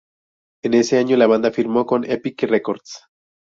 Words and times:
En 0.63 0.73
ese 0.73 0.97
año 0.97 1.15
la 1.15 1.27
banda 1.27 1.51
firmó 1.51 1.85
con 1.85 2.09
Epic 2.09 2.41
Records. 2.49 3.03